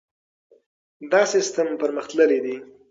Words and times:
دا 1.11 1.21
سیستم 1.33 1.67
پرمختللی 1.81 2.39
دی. 2.45 2.55